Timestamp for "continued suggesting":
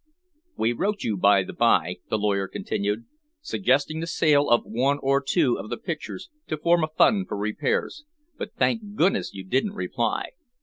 2.47-3.99